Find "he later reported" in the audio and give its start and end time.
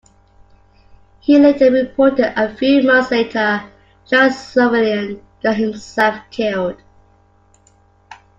1.19-2.33